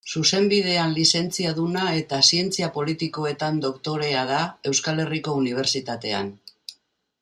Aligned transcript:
Zuzenbidean 0.17 0.95
lizentziaduna 0.99 1.83
eta 1.99 2.21
Zientzia 2.31 2.71
politikoetan 2.79 3.63
doktorea 3.69 4.27
da 4.35 4.43
Euskal 4.73 5.05
Herriko 5.07 5.41
Unibertsitatean. 5.45 6.39